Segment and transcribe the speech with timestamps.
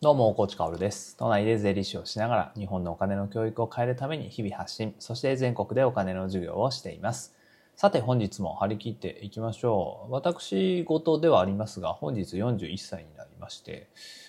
[0.00, 1.16] どうも、コーチカオルです。
[1.16, 7.34] 都内で税理士をしながら日本のお金の教育を変えるために日々発信、そして全国でお金の授業をしています。
[7.74, 10.12] さて本日も張り切っていきましょう。
[10.12, 13.88] 私事ではありますが、本日41歳になりまして、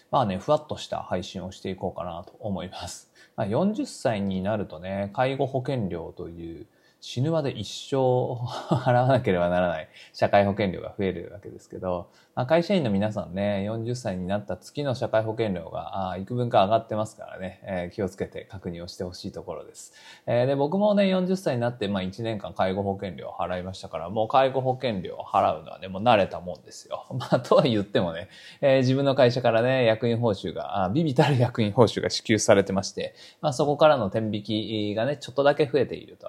[0.10, 3.12] まあね、ふわっとした配信をしていこうかなと思います。
[3.36, 6.66] まあ、40歳になるとね、介護保険料という
[7.02, 7.96] 死ぬまで一生
[8.76, 19.94] 払わなければならない社会保険料が増えるわけですけど、まあ、会社員の皆さんね、40歳になった月の社会保険料があ幾分か上がってますからね、えー気をつけて確認をしてほしいところです。
[20.26, 27.06] えーで、僕もね、40歳になって、まあ1年間介護保険料を払いましたから、もう介護保険料を払うのはね、もう慣れたもんですよ。
[27.18, 28.30] まあ、とは言ってもね、
[28.62, 36.28] えー自分の会社からね、役員報酬が、あビビたる役員報酬が支給されてまして、まあそこからの天引きがね、ちょっとだけ増えていると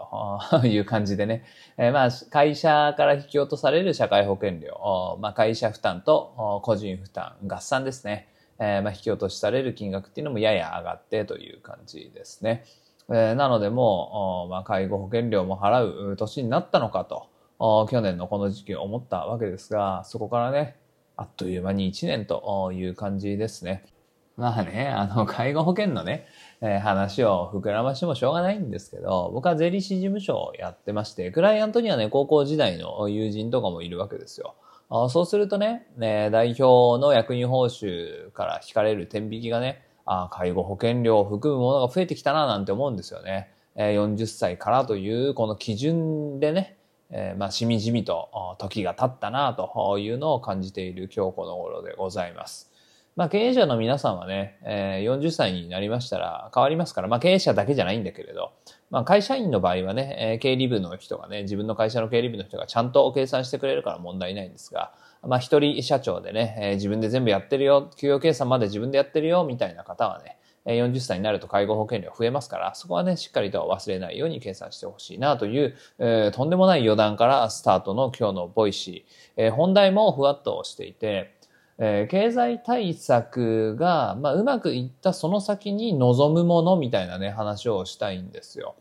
[0.61, 1.45] あーいう感じでね、
[1.77, 8.29] えーまあ会社から引き落とされる社会保険料、まあ会社負担と個人負担合算ですね。
[8.59, 12.65] えーまあ引き落としされる金額っていうのもやや上がってという感じですね。
[13.09, 20.77] えーなのでもう、まあ、介護保険料も払う年になったのかと、去年のこの時期思ったわけですが、そこからね、
[21.17, 23.85] あっという間に1年という感じですね。
[24.37, 26.27] まあね、あの、介護保険のね、
[26.63, 34.55] えー話を膨らましてもしょうがないんですけど、僕は税理士事務所をやってまして、クライアントにはね、高校時代の友人とかもいるわけですよ。
[34.89, 43.53] あそうするとね、ね代表の役員報酬から引かれる天引きがね、あ介護保険料を含むものが増えてきたななんて思うんですよね。
[43.77, 46.77] えー40歳からというこの基準でね、
[47.11, 52.70] えーまあ、しみじみと時が経ったなというのを感じている今日この頃でございます。
[53.17, 58.53] まあ、経営者の皆さんはね、えー40歳になりましたら変わりますから、まあ、経営者だけじゃないんだけれど、
[58.91, 64.93] まあ、会社員の場合はね、えー経理部の人がね、自分の会社の経理部の人がちゃんと計算してくれるから問題ないんですが、
[65.27, 81.35] まあ、一人社長でね、えー自分で全部やってるよ、給与計算まで自分でやってるよ、みたいな方はね、40歳になると介護保険料増えますから、そこはね、しっかりと忘れないように計算してほしいなという、えーとんでもない余談からスタートの今日の Voicy、えー本題もふわっとしていて、
[81.83, 88.75] えー経済対策が、まあ、うまくいったその先に望むものみたいなね、話をしたいんですよ。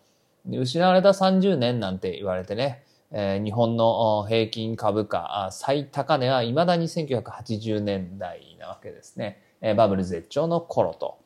[0.45, 9.41] 失われた30年なんて言われてね、えー日本の平均株価最高値は未だに1980年代なわけですね。
[9.61, 11.17] えーバブル絶頂の頃と。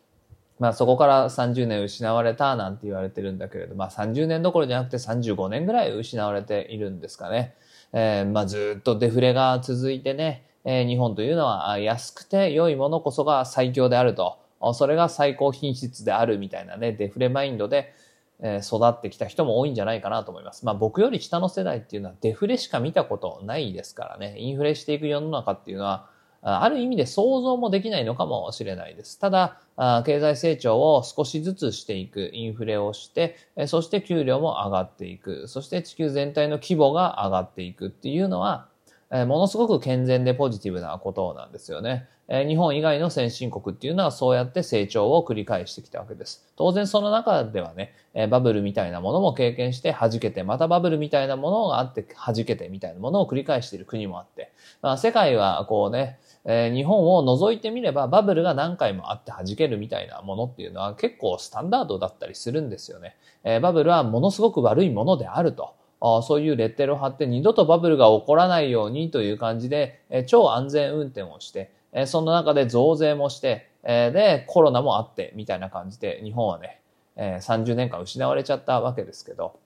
[0.60, 7.56] まあそこから30年失われたなんて言われてるんだけれど、まあ30年どころじゃなくて35年ぐらい失われているんですかね。
[7.94, 14.40] えーまあずっとデフレが続いてね、えー日本というのは安くて良いものこそが最強であると。
[14.74, 17.94] それが最高品質であるみたいなね、デフレマインドで、
[18.40, 20.66] えー育ってきた人も多いんじゃないかなと思います。
[20.66, 24.36] まあ僕より下の世代っていうのはデフレしか見たことないですからね。
[24.40, 26.08] インフレしていく世の中っていうのは、
[26.46, 29.18] ある意味で想像もできないのかもしれないです。
[29.18, 29.60] ただ、
[30.06, 33.38] 経済成長を少しずつしていく、インフレをして、
[33.68, 38.68] そして給料も上がっていく、そして地球全体の規模が上がっていくっていうのは、
[39.16, 42.08] えものすごく健全でポジティブなことなんですよね。
[42.28, 46.52] え日本以外の先進国っていうのはそうやって成長を繰り返してきたわけです。
[46.56, 63.16] 当然その中ではね、えバブルみたいなものも経験して弾けて、またバブルみたいなものがあって弾けてみたいなものを繰り返している国もあって、まあ、世界はこうね、え日本を除いてみればバブルが何回もあって弾けるみたいなものっていうのは結構スタンダードだったりするんですよね。
[63.44, 65.76] えバブルはものすごく悪いものであると。
[66.06, 76.82] あそういうレッテルを貼って二度とバブルが起こらないようにという感じで、え超安全運転をして、えーその中で増税もして、えで、コロナもあって、みたいな感じで、日本はね、
[77.16, 79.58] え30年間失われちゃったわけですけど、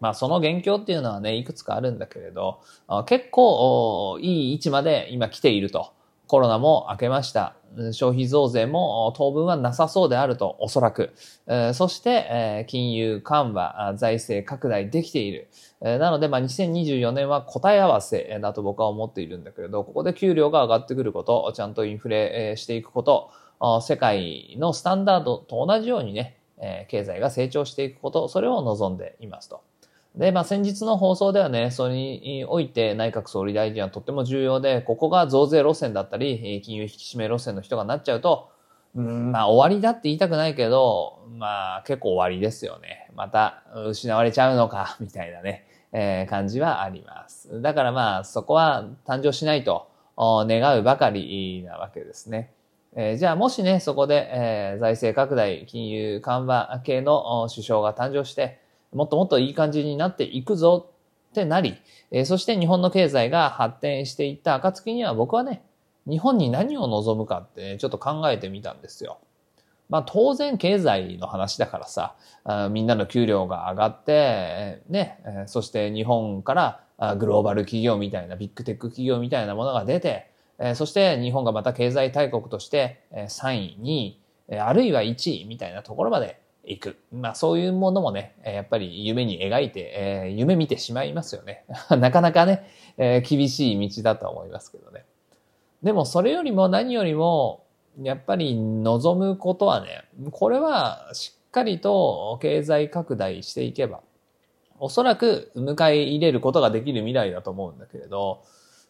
[0.00, 5.92] まあその元凶っていうのはね、いくつかあるんだけれど、あ結構いい位置まで今来ていると。
[6.26, 7.54] コロナも明けました。
[7.92, 11.12] 消費増税も当分はなさそうであると、おそらく。
[11.72, 15.48] そして、金融緩和、財政拡大できている。
[15.80, 23.30] なので、まあ、2024年は答え合わせだと僕は思っているんだけれど、ここで給料が上がってくること、ちゃんとインフレしていくこと、
[23.82, 26.38] 世界のスタンダードと同じようにね、
[26.88, 29.62] 経済が成長していくこと、それを望んでいますと。
[30.16, 38.50] で、まあ、先日の放送ではね、それにおいて内閣総理大臣はとっても重要で、ここが増税路線だったり、金融引き締め路線の人がなっちゃうと、
[38.94, 43.10] うん、まあ、終わりだって言いたくないけど、まあ、結構終わりですよね。
[43.16, 47.60] また、失われちゃうのか、 みたいなね、えー感じはあります。
[47.60, 52.52] だからまあ、そこは誕生しないと願うばかりなわけですね。
[52.96, 58.60] えーじゃあもしね、そこで、えー財政拡大、金融緩和系の首相が誕生して、
[58.94, 60.88] もっともっといい感じになっていくぞ
[61.30, 61.76] ってなり、
[62.10, 65.62] えそして日本の経済が発展していった暁には僕はね、
[66.08, 69.18] 日本に何を望むかって、ね、ちょっと考えてみたんですよ。
[69.90, 72.14] まあ当然経済の話だからさ、
[72.70, 76.54] みんなの給料が上がって、ね、そして日本か
[76.98, 80.30] らグローバル企業みたいな、ビッグテック企業みたいなものが出て、
[80.74, 83.78] そして日本がまた経済大国として3位、
[84.48, 86.96] 2位、あるいは1位みたいなところまで行く。
[87.12, 89.92] まあそういうものもね、やっぱり夢に描いて
[90.26, 91.64] え、夢見てしまいますよね。
[91.90, 95.04] なかなかねえ、厳しい道だと思いますけどね。
[95.82, 97.64] でもそれよりも何よりも、
[98.02, 104.00] やっぱり望むことはね、これはしっかりと経済拡大していけば、
[104.78, 108.42] おそらく迎え入れることができる未来だと思うんだけれど、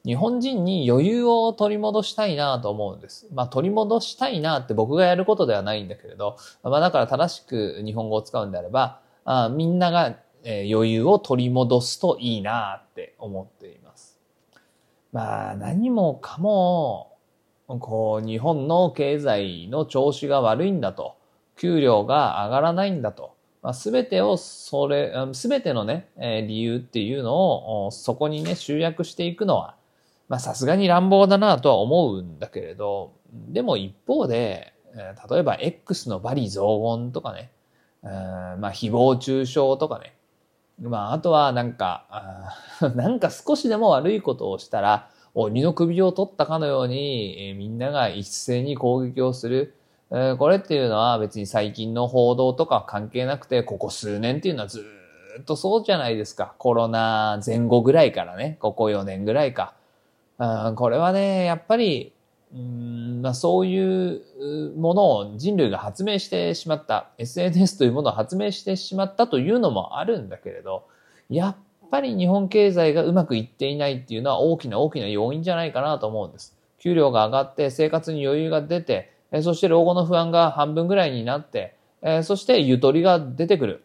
[0.05, 3.27] 日本人に余裕を取り戻したいなと思うんです。
[3.33, 14.19] まあ取り戻したいなって僕がやることではないんだけれど、まあだから正しく日本語を使うんであれば、あみんなが余裕を取り戻すといいなって思っています。
[15.13, 17.15] まあ何もかも
[17.67, 21.17] こう、日本の経済の調子が悪いんだと、
[21.57, 29.77] 給料が上がらないんだと、まあ、全てを、それ、全てのね、えー、理由っていうのを、そこにね、集約していくのは、
[30.29, 34.73] まあ、さすがに乱暴だなとは思うんだけれど、でも一方で、
[35.29, 37.51] 例えば X の罵詈雑言とかね、
[38.03, 40.15] まあ、誹謗中傷とかね、
[40.81, 42.07] まあ、あとはなんか、
[42.95, 49.75] なんか少しでも悪いことをしたら、鬼の首を取ったかのように、えー、みんなが一斉に攻撃をする。
[50.11, 54.85] えー、これっていうのは別に最近の報道とか関係なくて、ここ数年っていうのはず
[55.41, 56.55] っとそうじゃないですか。
[56.59, 59.75] コロナ前後ぐらいからね、ここ4年ぐらいか。
[60.39, 62.13] あこれはね、やっぱり、
[62.55, 64.23] うんまあ、そういう
[64.77, 70.87] ものを人類が発明してしまった、SNS というものを発明してしまったというのもあるんだけれど、
[71.29, 71.57] やっ
[71.91, 76.57] ぱり日本経済がうまくいっていないっていうのは大きな大きな要因じゃないかなと思うんです。
[76.79, 81.75] 給料が上がって生活に余裕が出て、そして老後の不安が半分ぐらいになって、
[82.23, 83.85] そしてゆとりが出てくる。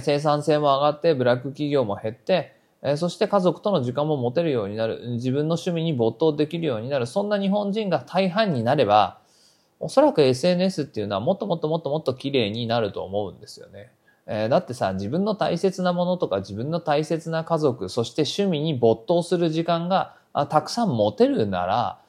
[0.00, 2.59] 生産性も上がってブラック企業も減って、
[2.96, 5.02] そして家族との時間も持てるようになる。
[5.12, 7.06] 自分の趣味に没頭できるようになる。
[7.06, 9.20] そんな日本人が大半になれば、
[9.80, 13.92] おそらく SNS っていうのはもっともっともっともっと綺麗になると思うんですよね。
[14.26, 20.16] えー、だってさ、自分の大切なものとか自分の大切な家族、そして趣味に没頭する時間が
[20.48, 22.00] たくさん持てるなら、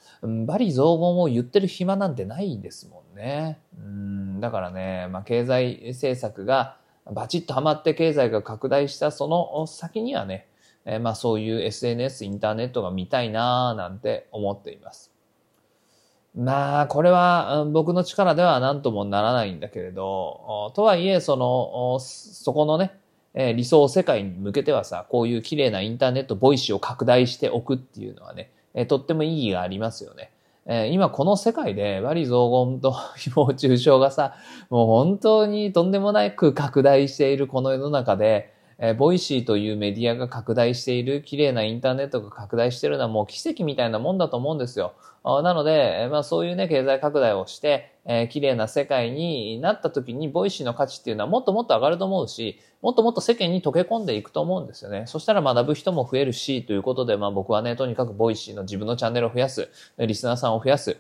[0.46, 3.60] 罵詈雑言を言ってる暇なんてないんですもんね。
[3.78, 6.78] うんだからね、まあ、経済政策が
[7.12, 10.48] バチッとはまって経済が拡大したその先にはね、
[10.86, 15.12] えー、まあそういう SNS、インターネットが見たいなぁなんて思っています。
[16.36, 22.94] まあ、これは僕の力では何ともならないんだけれど、とはいえ、その、そこのね、
[23.34, 28.50] 理想世界に向けてはさ、こういう綺麗なインターネット、 Voicy を拡大しておくっていうのはね、
[28.88, 30.32] とっても意義がありますよね。
[30.92, 34.36] 今この世界で、罵詈雑言と誹謗中傷がさ、
[34.70, 44.94] もう本当にとんでもなく拡大しているこの世の中で、えー、 Voicy というメディアが拡大している、綺麗なインターネットが拡大しているのはもう奇跡みたいなもんだと思うんですよ。
[45.24, 55.04] あなので、まあそういうね、経済拡大をして、えー、綺麗な世界になった時に、 Voicy の価値っていうのはもっともっと上がると思うし、もっともっと世間に溶け込んでいくと思うんですよね。
[55.06, 59.70] そしたら学ぶ人も増えるし、ということで、まあ僕はね、とにかく Voicy の自分のチャンネルを増やす、
[60.00, 60.98] リスナーさんを増やす、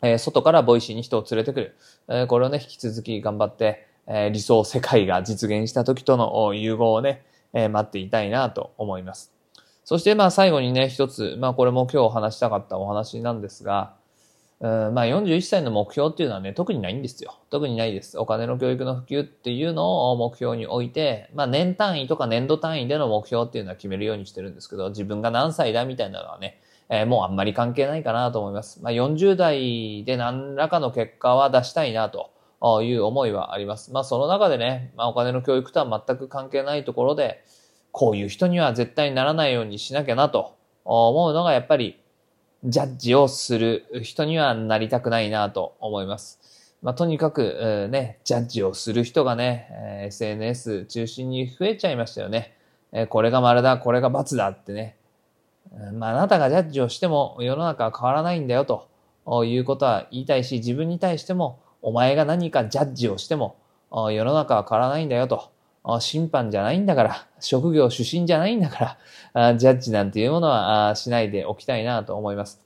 [0.00, 1.76] えー、外から Voicy に人を連れてくる。
[2.08, 9.32] えー、これをね、引き続き頑張って、えー、理想世界が実現した時との融合をね、え、待っていたいなと思います。
[9.84, 13.94] そしてまあ最後にね、一つ、まあこれも今日話したかったお話なんですが、
[14.60, 17.38] うんまあ41歳の目標っていうのはね、特にないんですよ。
[17.48, 18.18] 特にないです。
[18.18, 28.82] お金の教育の普及っていうのを目標に置いて、まあ年単位とか年度単位での目標っていうのは決めるようにしてるんですけど、自分が何歳だみたいなのはね、えー、もうあんまり関係ないかなと思います。
[28.82, 32.30] まあ40代で何らかの結果は出したいなと。
[32.82, 33.92] いう思いはあります。
[33.92, 37.42] まあその中でね、まあお金の教育とは全く関係ないところで、
[37.92, 41.98] こういう人には絶対にならないようにしなきゃなと思うのがやっぱり
[42.64, 46.38] ジャッジをする人にはなりたくないなと思います。
[46.82, 52.54] まあとにかくね、ジャッジをする人がねえ、SNS 中心に増えちゃいましたよね
[52.92, 53.06] え。
[53.06, 54.96] これが丸だ、これが×だってね。
[55.94, 58.88] まああなたがジャッジをしても世の中は変わらないんだよと
[59.44, 63.56] いうことは言いたいし、自分に対してもお前が何かジャッジをしても、
[63.90, 65.50] 世の中は変わらないんだよと。
[66.00, 68.98] 審判じゃないんだから、職業出身じゃないんだか
[69.34, 72.60] ら、ジャッジなんていうものはしないでおきたいなと思います。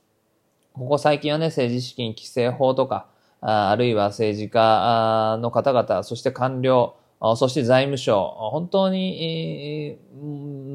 [0.73, 3.07] ここ最近はね、政治資金規正法とか、
[3.41, 6.97] あるいは政治家の方々、そして官僚、
[7.37, 9.97] そして財務省、本当に、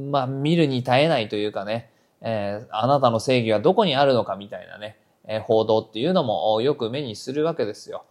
[0.10, 1.92] まあ、見るに耐えないというかね、
[2.22, 4.98] あなたの正義はどこにあるのかみたいなね、
[5.44, 8.06] 報道っていうのもよく目にするわけですよ。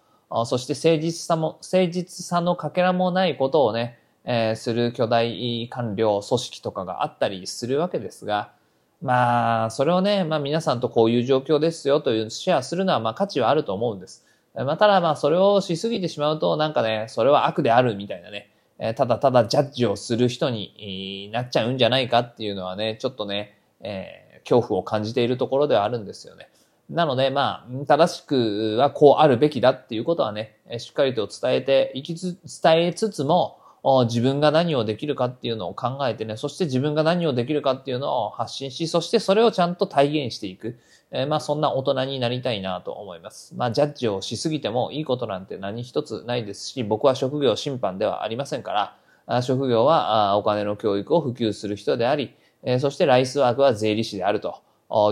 [0.44, 8.52] そして誠実さも、誠実さのかけらもないことをね、えー、する巨大官僚組織とかがあったりするわけですが、
[9.00, 14.26] まあ、それをね、まあ皆さんとこういう状況ですよというシェアするのはまあ価値はあると思うんです。
[14.54, 26.48] まあただまあそれをしすぎてしまうとなんかね、それは悪であるみたいなね、えただただジャッジをする人になっちゃうんじゃないかっていうのはね、ちょっとね、えー、恐怖を感じているところではあるんですよね。
[26.90, 33.58] なので、まあ、正しくはこうあるべきだっていうことはね、しっかりと伝えていきつ、伝えつつも、
[34.06, 40.78] 自分が何をできるかっていうのを考えてね、そして自分が何をできるかっていうのを発信し、そしてそれをちゃんと体現していく。
[41.10, 43.54] えー、まあそんな大人になりたいなと思います。
[43.56, 48.94] まあジャッジをしすぎてもいいことなんて何一つないですし、僕は職業審判ではありませんか
[49.26, 52.34] ら、職業はお金の教育を普及する人であり、
[52.80, 54.60] そしてライスワークは税理士であると。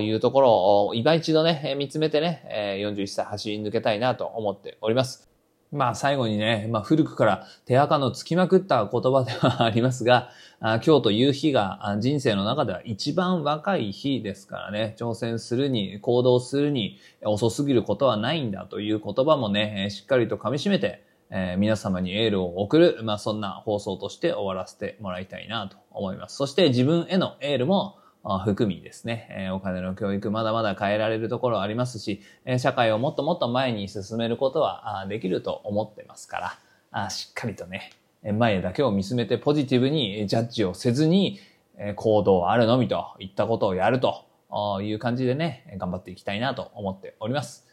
[0.03, 0.51] いうところ
[0.87, 5.29] を今一度ね、見つめてね、41歳走り抜けたいなと思っております。
[5.73, 10.31] まあ最後にね、まあ古くから手垢のつきまくった言葉ではありますが、
[10.61, 26.37] 今日という日が人生の中では一番若い日ですからね、挑戦するに、行動するに遅すぎることはないんだという言葉もね、しっかりと噛み締めて、えー、皆様にエールを送る、まあそんな放送として終わらせてもらいたいなと思います。
[26.37, 27.99] そして自分へのエールも、
[28.45, 36.59] 含みですね、えお金の教育まだまだ変えられるところありますし、え社会をもっともっと前に進めることはできると思ってますか
[36.93, 37.93] ら、しっかりとね、
[38.25, 41.39] 前だけを見つめてポジティブにジャッジをせずに、
[41.95, 44.25] 行動あるのみといったことをやると
[44.83, 47.66] いう感じでね、頑張っていきたいなと思っております。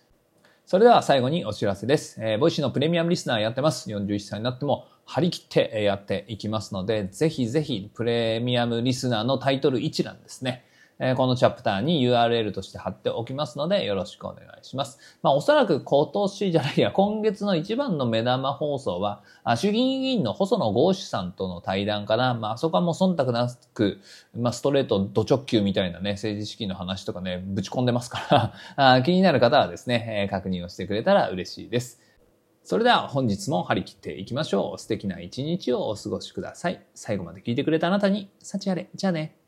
[0.66, 2.16] それでは最後にお知らせです。
[2.22, 3.90] えー、 Voicy のプレミアムリスナーやってます。
[3.90, 10.64] 41歳になっても張り切ってやっていきますので、ぜひぜひプレミアムリスナーのタイトル一覧ですね。
[11.06, 15.00] えこのチャプターに URL として貼っておきますので、よろしくお願いします。
[15.22, 22.34] まあ、おそらく今年じゃないや、今月の一番の目玉放送は、あ衆議院議員の細野豪志さんとの対談かな。
[22.34, 24.00] まあ、そこはもう忖度なく、
[24.34, 32.00] まあ、ストレート、ド直球みたいなね、政治資金の話とかね、ぶち込んでますから あ、気になる方はですね、え確認をしてくれたら嬉しいです。
[32.64, 34.80] それでは本日も張り切っていきましょう。
[34.80, 36.82] 素敵な一日をお過ごしください。
[36.96, 38.90] 最後まで聞いてくれたあなたに、幸あれ。
[38.96, 39.43] じゃあね。